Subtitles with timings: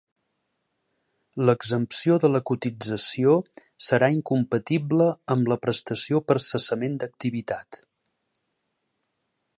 [1.49, 3.35] L'exempció de la cotització
[3.89, 7.83] serà incompatible amb la prestació per cessament d'activitat.